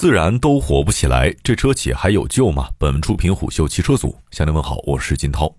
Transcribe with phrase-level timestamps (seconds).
[0.00, 2.70] 自然都火不起来，这车企还有救吗？
[2.78, 5.54] 本文出品虎嗅汽车组，向您问好，我是金涛。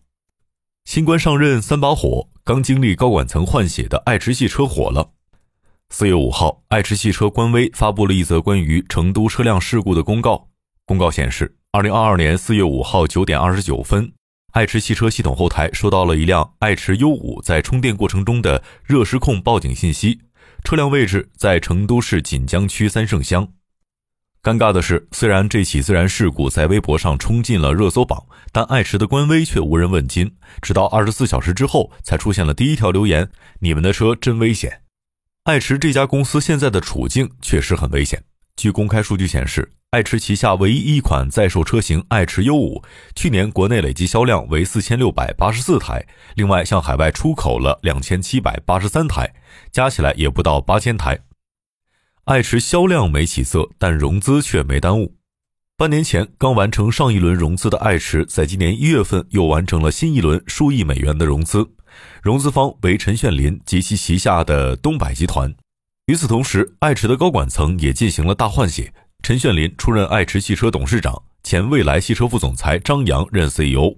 [0.84, 5.12] 新官上任三把火，刚经历高管层换血的爱驰汽车火了。
[5.92, 10.48] 四月五号，爱驰汽车官微发布了一则关于成都车辆事故的公告。
[10.88, 14.12] 公告显示，二零二二年四月五号九点二十九分，
[14.54, 20.22] 爱驰汽车系统后台收到了一辆爱驰 U 五在充电过程中的热失控报警信息，
[20.64, 23.48] 车辆位置在成都市锦江区三圣乡。
[24.44, 30.36] 尴尬的是，虽然这起自燃事故在微博上冲进了热搜榜，但爱驰的官微却无人问津。
[30.64, 33.30] 直到二十四小时之后，才出现了第一条留言
[33.62, 34.82] ：“你们的车真危险。”
[35.46, 38.24] 爱驰这家公司现在的处境确实很危险。
[38.56, 42.84] 据公开数据显示，爱驰旗下唯一一款在售车型爱驰 U 五，
[43.16, 49.36] 去年国内累计销量为四千六百八十四台，另外向海外出口了两千七百八十三台，
[49.72, 51.20] 加起来也不到八千台。
[52.26, 55.16] 爱驰销量没起色，但融资却没耽误。
[55.76, 61.68] 半年前刚完成上一轮融资的爱驰，在今年一月份又完成了新一轮数亿美元的融资，
[62.22, 65.52] 融资方为陈炫林及其旗下的东百集团。
[66.06, 73.98] 与此同时，爱驰的高管层也进行了大换血，陈炫林出任爱驰汽车董事长，前蔚来汽车副总裁张扬任 CEO，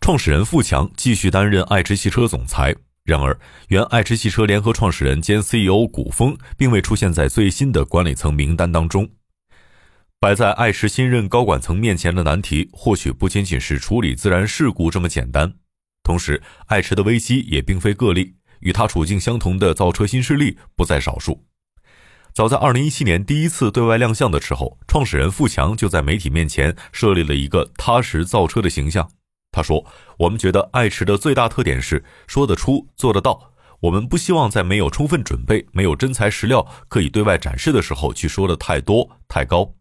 [0.00, 2.76] 创始人付强继续担任爱驰汽车总裁。
[3.04, 3.38] 然而，
[3.68, 9.10] 原爱驰汽车联合创始人兼 CEO 古峰并未出现在最新的管理层名单当中。
[10.18, 15.52] 摆在爱驰新任高管层面前的难题，或许不仅仅是处理自然事故这么简单。
[16.02, 21.44] 同时，爱驰的危机也并非个例，与他处境相同的造车新势力不在少数。
[22.32, 29.10] 早在2017年第一次对外亮相的时候，创始人付强就在媒体面前设立了一个踏实造车的形象。
[29.54, 29.86] 他说
[30.18, 33.52] ：“我们觉得爱驰的最大特点是说得出、做得到。
[33.82, 39.74] 我们不希望在没有充分准备、没有真材实料可以对外展示的时候去说的太多、太高。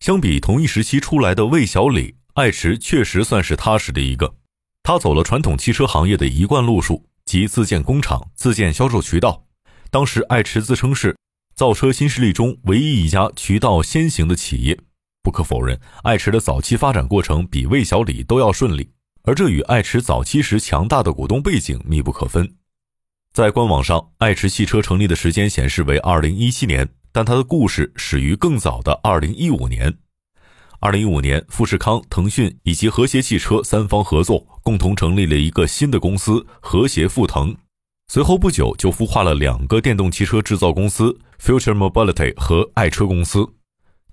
[0.00, 4.34] 相比同一时期出来的魏小李，爱驰确实算是踏实的一个。
[4.82, 9.44] 他走了传统汽车行业的一贯路数，即自建工厂、自建销售渠道。
[9.92, 11.16] 当时，爱驰自称是
[11.54, 14.76] 造车新势力中唯一一家渠道先行的企业。”
[15.28, 18.88] 不可否认，爱驰的早期发展过程比魏小李都要顺利，
[19.24, 22.50] 而这与爱驰早期时强大的股东背景密不可分。
[23.34, 29.94] 在官网上，爱驰汽车成立的时间显示为二零一七年，但它的故事始于更早的二零一五年。
[30.80, 37.54] 二零一五年，富士康、腾讯以及和谐汽车三方合作，共同成立了一个新的公司——和谐富腾。
[38.10, 43.46] 随后不久，就孵化了两个电动汽车制造公司：Future Mobility 和爱车公司。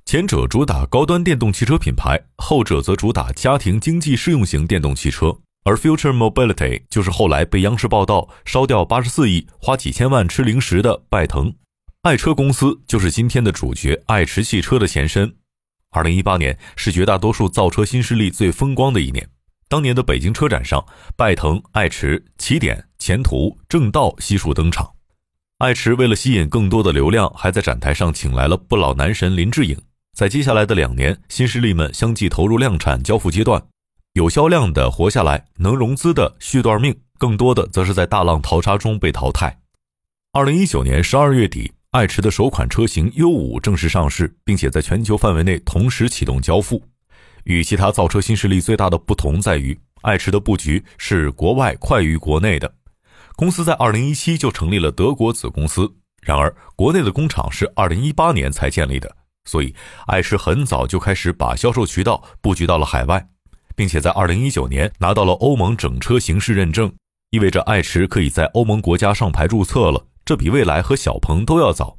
[0.05, 5.35] 前者主打高端电动汽车品牌，后者则主打家庭经济适用型电动汽车。
[5.63, 11.55] 而 Future Mobility 就是后来被央视报道烧掉八十四亿、花几千万吃零食的拜腾。
[12.03, 15.35] 爱车公司就是今天的主角爱驰汽车的前身。
[15.89, 19.27] 二零一八年是绝大多数造车新势力最风光的一年。
[19.67, 20.85] 当年的北京车展上，
[21.17, 24.91] 拜腾、爱驰、起点、前途、正道悉数登场。
[25.57, 29.75] 爱驰为了吸引更多的流量，还在展台上请来了不老男神林志颖。
[30.15, 33.61] 在接下来的两年，新势力们相继投入量产交付阶段，
[34.13, 39.59] 有销量的活下来，能融资的续段命，更多的则是在大浪淘沙中被淘汰。
[40.31, 46.81] 二零一九年十二月底，爱驰的首款车型 U 五正式上市，并且在全球范围内同时启动交付。
[47.43, 52.73] 与其他造车新势力最大的不同在于，爱驰的布局是国外快于国内的。
[53.35, 59.13] 公司在二零一七就成立了德国子公司，然而国内的工厂是二零一八年才建立的。
[59.45, 59.73] 所以，
[60.07, 63.27] 爱驰很早就开始把销售渠道布局到了海外，
[63.75, 66.91] 并且在二零一九年拿到了欧盟整车形式认证，
[67.29, 70.07] 意味着爱驰可以在欧盟国家上牌注册了。
[70.25, 71.97] 这比蔚来和小鹏都要早。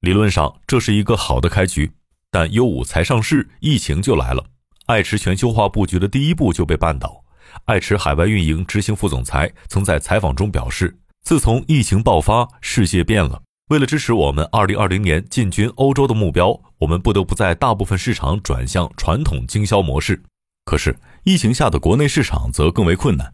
[0.00, 1.90] 理论上，这是一个好的开局，
[2.30, 4.44] 但 U 五才上市，疫情就来了，
[4.86, 7.24] 爱驰全球化布局的第一步就被绊倒。
[7.64, 20.20] 爱驰海外运营执行副总裁曾在采访中表示：“自从疫情爆发，世界变了。”为了支持我们2020年进军欧洲的目标，我们不得不在大部分市场转向传统经销模式。
[20.64, 23.32] 可是疫情下的国内市场则更为困难。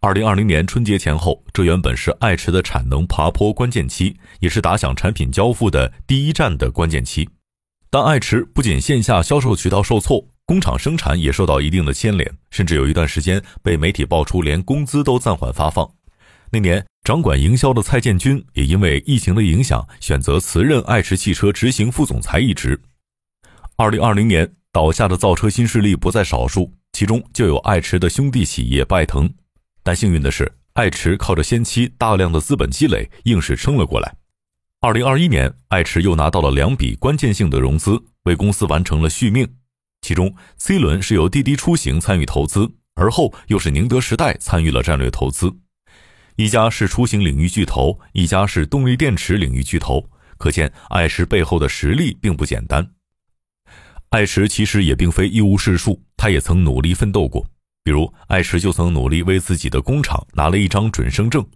[0.00, 7.28] 2020年春节前后，这原本是爱驰的产能爬坡关键期，也是打响产品交付的第一站的关键期。
[7.90, 15.90] 但爱驰不仅线下销售渠道受挫，工厂生产也受到一定的牵连，甚至有一段时间被媒体爆出连工资都暂缓发放。
[16.52, 16.86] 那年。
[17.04, 22.80] 掌管营销的蔡建军也因为疫情的影响，选择辞任爱驰汽车执行副总裁一职。
[23.74, 29.28] 二零二零年倒下的造车新势力不在少数，其中就有爱驰的兄弟企业拜腾。
[29.82, 34.14] 但幸运的是，爱驰靠着先期大量的资本积累，硬是撑了过来。
[34.80, 39.56] 二零二一年，爱驰又拿到了两笔关键性的融资，为公司完成了续命。
[40.02, 45.52] 其中，C 轮是由滴滴出行参与投资，而后又是宁德时代参与了战略投资。
[46.42, 52.84] 一家是出行领域巨头，一家是动力电池领域巨头，可见爱驰背后的实力并不简单。
[54.08, 57.46] 爱驰其实也并非一无是处，他也曾努力奋斗过。
[57.84, 61.46] 比如，爱驰就曾努力为自己的工厂拿了一张准生证。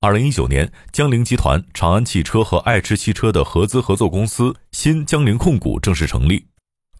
[0.00, 6.46] 二零一九年，江铃集团、长安汽车和爱驰汽车的合资合作公司新江铃控股正式成立。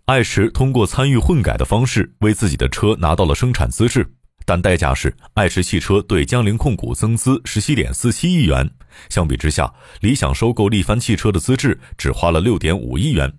[0.04, 4.12] 爱驰通过参与混改的方式，为自己的车拿到了生产资质。
[4.50, 8.69] 但代价是，爱驰汽车对江铃控股增资十七点四七亿元。
[9.08, 13.32] 相比之下，理想收购力帆汽车的资质只花了六点五亿元。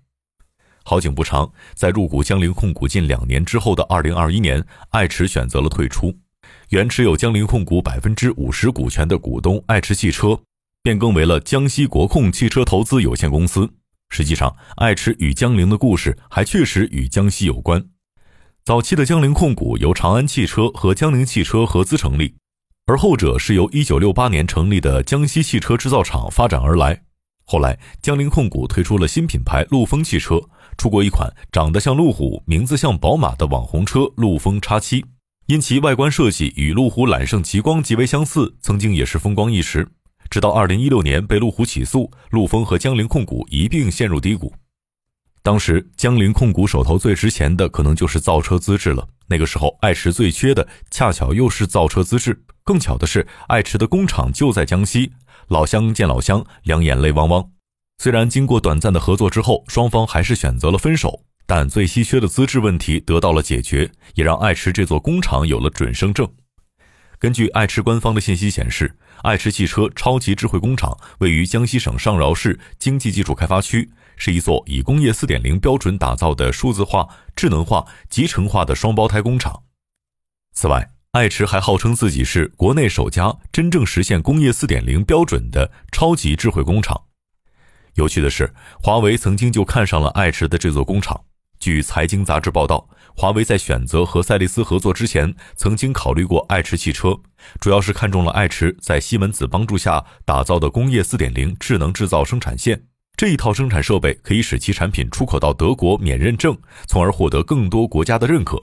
[0.86, 6.18] 好景不长，在入股江铃控股近两年之后的二零二一年，爱驰选择了退出。
[6.69, 10.40] 原持有江铃控股百分之五十股权的股东爱驰汽车，
[10.81, 13.69] 变更为了江西国控汽车投资有限公司。
[14.12, 17.86] 实际上，爱驰与江铃的故事还确实与江西有关。
[18.63, 22.36] 早期的江铃控股由长安汽车和江铃汽车合资成立，
[22.86, 27.02] 而后者是由1968年成立的江西汽车制造厂发展而来。
[27.44, 30.40] 后来，江铃控股推出了新品牌陆风汽车，
[30.78, 35.04] 出过一款长得像路虎、名字像宝马的网红车陆风 X7，
[35.48, 39.90] 因其外观设计与路虎揽胜极光极为相似，曾经也是风光一时。
[40.30, 44.54] 直到2016年被路虎起诉，陆风和江铃控股一并陷入低谷。
[45.44, 49.08] 当时江铃控股手头最值钱的可能就是造车资质了。
[49.28, 52.44] 那个时候，爱驰最缺的恰巧又是造车资质。
[52.64, 55.12] 更巧的是，爱驰的工厂就在江西，
[55.48, 57.50] 老乡见老乡，两眼泪汪汪。
[57.98, 66.28] 虽然经过短暂的合作之后，双方还是选择了分手，但最稀缺的资质问题得到了解决，也让爱驰这座工厂有了准生证。
[67.18, 73.90] 根据爱驰官方的信息显示，爱驰汽车超级智慧工厂位于江西省上饶市经济技术开发区。
[74.24, 79.64] 是一座以工业四点零标准打造的数字化、智能化、集成化的双胞胎工厂。
[80.54, 87.06] 此外，爱驰还号称自己是国内首家真正实现工业四点零标准的超级智慧工厂。
[87.96, 91.20] 有趣的是，华为曾经就看上了爱驰的这座工厂。
[91.58, 97.20] 据财经杂志报道，华为在选择和赛力斯合作之前，曾经考虑过爱驰汽车，
[97.60, 102.84] 主要是看中了爱驰在西门子帮助下打造的工业四点零智能制造生产线。
[103.22, 106.58] 这一套生产设备可以使其产品出口到德国免认证，
[106.88, 108.60] 从而获得更多国家的认可。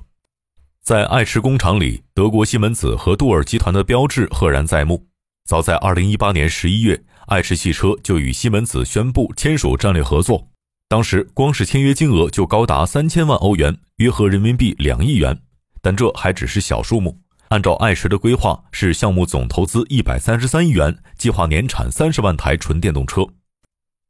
[0.83, 5.07] 在爱驰工厂里，德国西门子和杜尔集团的标志赫然在目。
[5.47, 10.49] 早在2018年11月，爱驰汽车就与西门子宣布签署战略合作，
[10.89, 15.41] 当时光是签约金额就高达三千万欧元，约合人民币两亿元。
[15.81, 17.17] 但这还只是小数目。
[17.51, 23.25] 按照爱驰的规划，是项目总投资一百三十三亿元，计划年产三十万台纯电动车。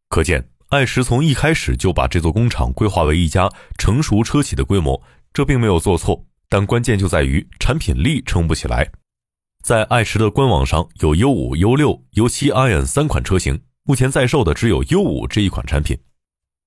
[0.08, 5.02] 可见，爱驰从一开始就把这座工厂规划为一家成熟车企的规模，
[5.32, 6.24] 这并没有做错。
[6.48, 8.90] 但关键就在于产品力撑不起来。
[9.62, 15.98] 在爱驰的官网上有 U5、U6、U7 i n 三款车型，目前在售的只有 U5 这一款产品。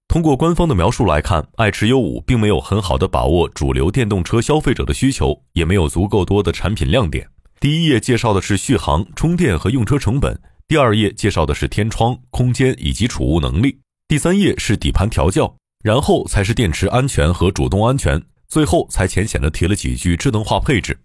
[0.07, 7.27] 通过官方的描述来看，爱驰 U5 并没有很好的把握主流电动车消费者的需求，也没有足够多的产品亮点。
[7.59, 10.39] 第一页介绍的是续航、充电和用车成本。
[10.67, 20.97] 第二页介绍的是天窗、空间以及储物能力，第三页是底盘调教，然后才是电池安全和主动安全，最后才浅显的提了几句智能化配置。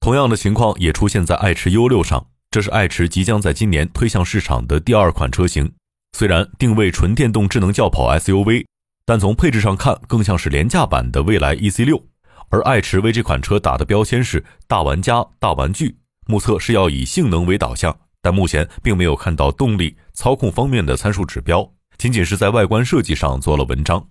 [0.00, 5.72] 同样的情况也出现在爱驰 U6 上，这是爱驰即将在今年推向市场的第二款车型。
[6.16, 8.64] 虽然定位纯电动智能轿跑 SUV，
[9.04, 12.02] 但从配置上看更像是廉价版的蔚来 EC6。
[12.50, 17.94] 而爱驰为这款车打的标签是大玩家、大玩具，目测是要以性能为导向。
[18.22, 24.08] 但目前并没有看到动力、操控方面的参数指标，仅仅是在外观设计上做了文章。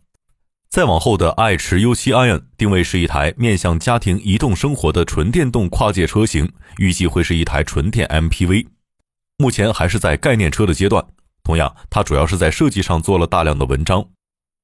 [0.70, 8.68] 再往后的爱驰 U7 iN 定位是一台面向家庭移动生活的纯电动跨界车型，预计会是一台纯电 MPV。
[9.38, 11.06] 目前还是在概念车的阶段。
[11.44, 14.10] 同样，它主要是在设计上做了大量的文章，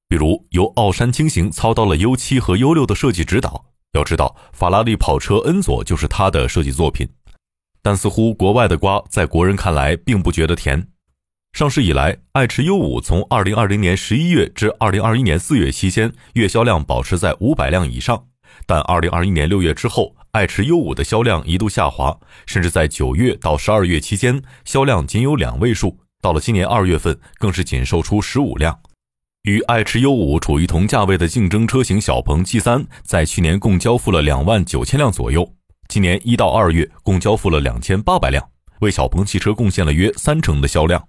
[0.06, 3.64] 比如由奥山轻型操刀了 U7 和 U6 的设计指导。
[3.92, 7.08] 要知道，法拉利跑车恩佐就是他的设计作品。
[7.84, 10.88] 但似乎国外的瓜在国人看来并不觉得甜。
[11.52, 18.24] 上市以来，爱驰 U5 从2020年11月至2021年4月期间，月销量保持在500辆以上。
[18.66, 26.00] 但2021年6月之后，爱驰 U5 的销量一度下滑，甚至在9月到12月期间，销量仅有两位数。
[26.22, 28.80] 到了今年2月份，更是仅售出15辆。
[29.42, 35.54] 与爱驰 U5 处于同价位的竞争车型小鹏 G3，在去年共交付了2万九千辆左右。
[35.88, 38.48] 今年一到二月共交付了两千八百辆，
[38.80, 41.08] 为小鹏汽车贡献了约三成的销量。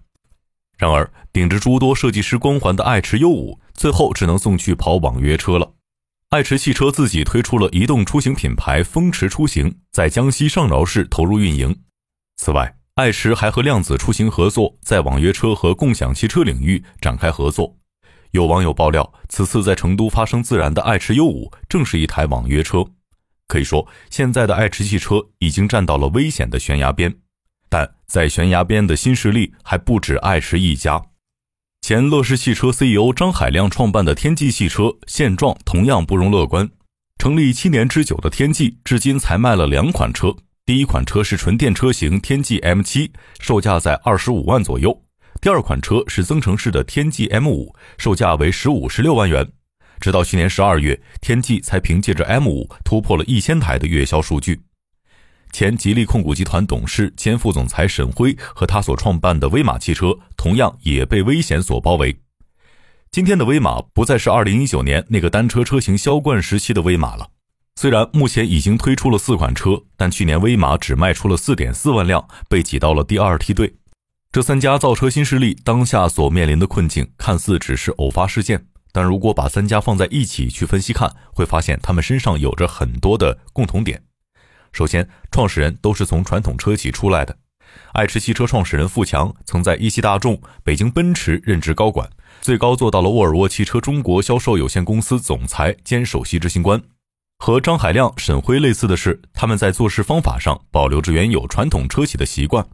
[0.77, 5.74] 然而，顶着诸多设计师光环的爱驰 U5，最后只能送去跑网约车了。
[6.29, 11.74] 爱驰汽车自己推出了移动出行品牌风驰出行，在江西上饶市投入运营。
[12.36, 17.77] 此外，爱驰还和量子出行合作，在网约车和共享汽车领域展开合作。
[18.32, 22.86] 有网友爆料，此次在成都发生自燃的爱驰 U5 正是一台网约车。
[23.47, 27.13] 可以说，现在的爱驰汽车已经站到了危险的悬崖边。
[27.69, 31.01] 但在悬崖边的新势力还不止爱驰一家，
[31.81, 36.69] 前乐视汽车 CEO 张海亮创办的天际汽车现状同样不容乐观。
[37.17, 40.35] 成立七年之久的天际，至今才卖了两款车。
[40.65, 44.91] 第一款车是纯电车型天际 M7，售价在二十五万左右；
[45.39, 49.51] 第二款车是增程式的天际 M5，售价为十五十六万元。
[49.99, 54.61] 直到去年十二月，天际才凭借着 M5 突破了一千台的月销数据。
[55.51, 62.17] 前吉利控股集团董事兼副总裁沈辉和他所创办的威马汽车，同样也被危险所包围。
[63.11, 67.29] 今天的威马不再是2019年那个单车车型销冠时期的威马了。
[67.77, 73.75] 虽然目前已经推出了四款车，但去年威马只卖出了4.4万辆，被挤到了第二梯队。
[74.31, 84.01] 这三家造车新势力当下所面临的困境，看似只是偶发事件，但如果把三家放在一起去分析看，会发现他们身上有着很多的共同点。
[84.71, 87.37] 首先，创始人都是从传统车企出来的。
[87.91, 92.09] 爱驰汽车创始人付强曾在一汽大众、北京奔驰任职高管，
[92.39, 96.81] 最高做到了沃尔沃汽车中国销售有限公司总裁兼首席执行官。
[97.39, 102.65] 和张海亮、沈辉类似的是，他们在做事方法上保留着原有传统车企的习惯。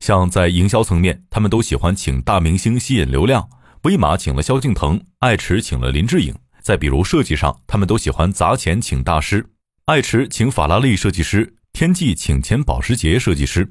[0.00, 3.50] 像在营销层面，他们都喜欢请大明星吸引流量，
[3.86, 6.34] 威马请了萧敬腾，爱驰请了林志颖。
[6.60, 9.48] 再比如设计上，他们都喜欢砸钱请大师。
[9.84, 13.70] 爱驰请法拉利设计师，天际请前保时捷设计师，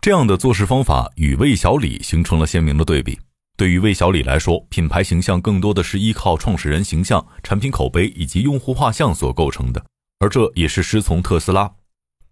[0.00, 3.18] 这样的做事方法与魏小李形成了鲜明的对比。
[3.56, 9.84] 对于魏小李来说，品牌形象更多的是依靠创始人形象、产品口碑以及用户画像所构成的，
[10.20, 11.68] 而这也是师从特斯拉。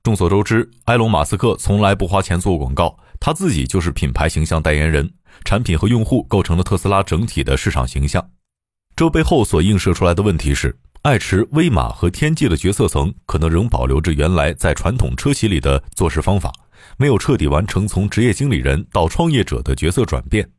[0.04, 5.12] 众所周知，埃隆·马斯克从来不花钱做广告，他自己就是品牌形象代言人，
[5.44, 8.30] 产品和用户构成了特斯拉整体的市场形象。
[8.96, 10.78] 这背后所映射出来的问题是。
[11.02, 16.52] 爱驰、威马和天际的决策层可能仍保留着原来在传统车企里的做事方法，
[16.96, 20.50] 没有彻底完成从职业经理人到创业者的角色转变。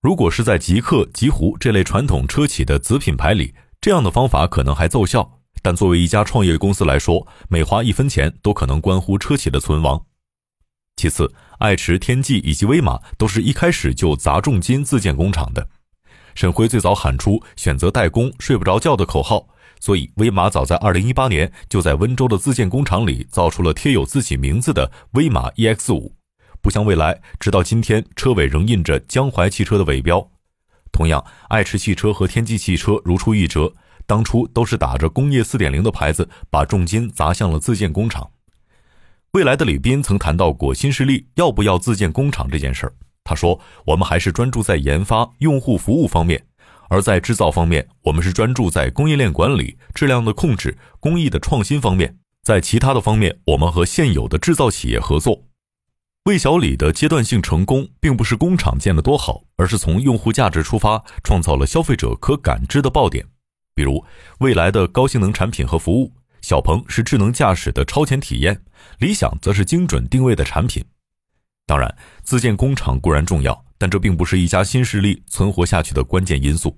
[0.00, 5.40] 如果是在极客、极狐这类传统车企的子品牌里，这样的方法可能还奏效。
[5.62, 10.06] 但作为一家创业公司来说，每花一分钱都可能关乎车企的存亡。
[10.94, 15.68] 其次，爱驰、天际以及威马都是一开始就砸重金自建工厂的。
[16.34, 19.48] 沈辉最早喊出“选择代工，睡不着觉”的口号。
[19.80, 26.12] 所以，威马早在2018年就在温州的自建工厂里造出了贴有自己名字的威马 EX5，
[26.60, 30.30] 不像蔚来，直到今天车尾仍印着江淮汽车的尾标。
[30.90, 33.72] 同样，爱驰汽车和天际汽车如出一辙，
[34.04, 38.28] 当初都是打着工业4.0的牌子，把重金砸向了自建工厂。
[39.32, 42.92] 未来的李斌曾谈到过新势力要不要自建工厂这件事儿，
[43.22, 46.42] 他说：“我们还是专注在研发、用户服务方面。”
[46.88, 52.16] 而在制造方面，我们是专注在供应链管理、质量的控制、工艺的创新方面。
[52.42, 55.42] 在其他的方面，我们和现有的制造企业合作。
[56.24, 63.26] 魏小李的阶段性成功，并不是工厂建得多好，而是从用户价值出发，创造了消费者可感知的爆点。
[63.74, 64.02] 比如，
[64.38, 66.14] 未来的高性能产品和服务，
[66.48, 68.58] 小鹏是智能驾驶的超前体验，
[69.00, 70.82] 理想则是精准定位的产品。
[71.66, 73.66] 当然，自建工厂固然重要。
[73.76, 76.74] 但这并不是一家新势力存活下去的关键因素，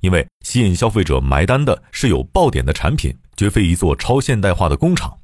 [0.00, 5.14] 因为吸引消费者埋单的是有爆点的产品，绝非一座超现代化的工厂。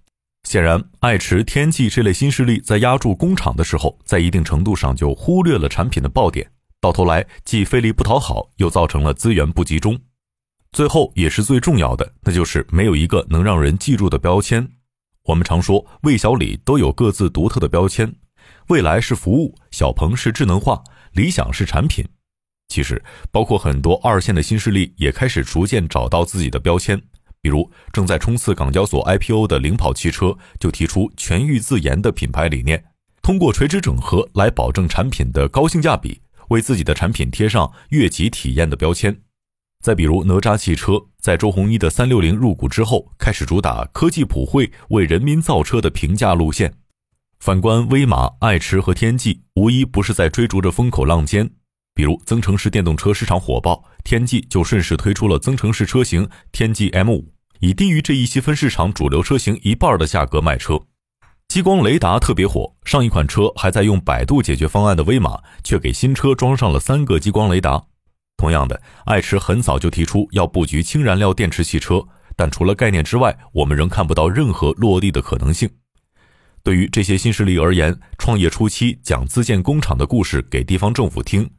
[0.46, 9.98] 显然，爱驰、天际这类新势力在压住工厂的时候，在一定程度上就忽略了产品的爆点，到头来既费力不讨好，又造成了资源不集中。
[10.72, 14.68] 最后也是最重要的，那就是没有一个能让人记住的标签。
[15.24, 18.14] 我们常说，魏小李都有各自独特的标签，
[18.68, 20.82] 未来是服务，小鹏是智能化。
[21.12, 22.06] 理想是产品，
[22.68, 27.00] 其实包括很多二线的新势力也开始逐渐找到自己的标签。
[27.40, 32.84] 比如正在冲刺港交所 IPO 的领跑汽车，就提出全域自研的品牌理念，
[33.22, 39.16] 通过垂直整合来保证产品的高性价比，为自己的产品贴上越级体验的标签。
[39.80, 46.74] 再比如哪吒汽车，在周鸿祎的三六零入股之后，开始主打科技普惠、为人民造车的平价路线。
[47.38, 51.48] 反观威马、爱驰和天际，无一不是在追逐着风口浪尖。
[51.94, 57.24] 比如增程式电动车市场火爆，天际就顺势推出了增程式车型天际 M5，
[57.60, 60.80] 以低于这一细分市场主流车型一半的价格卖车。
[61.46, 67.84] 激光雷达特别火，上一款车还在用百度解决方案的威马，却给新车装上了三个激光雷达。
[68.38, 72.02] 同样的，爱驰很早就提出要布局氢燃料电池汽车，
[72.36, 75.68] 但除了概念之外，我们仍看不到任何落地的可能性。
[76.62, 81.50] 对于这些新势力而言，创业初期讲自建工厂的故事给地方政府听，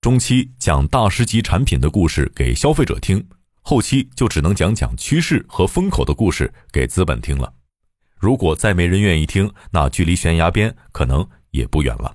[0.00, 3.26] 中期讲大师级产品的故事给消费者听，
[3.62, 7.52] 后期就只能讲讲趋势和风口的故事给资本听了。
[8.16, 12.14] 如果再没人愿意听，那距离悬崖边可能也不远了。